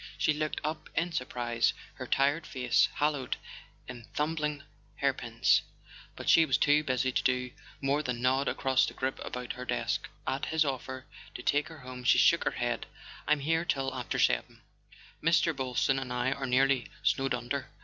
[0.17, 3.35] She looked up in surprise, her tired face haloed
[3.87, 4.63] in tumbling
[4.95, 5.61] hairpins;
[6.15, 9.63] but she was too busy to do more than nod across the group about her
[9.63, 10.09] desk.
[10.25, 12.87] At his offer to take her home she shook her head.
[13.27, 14.63] "I'm here till after seven.
[15.21, 15.55] Mr.
[15.55, 17.69] Boylston and I are nearly snowed under.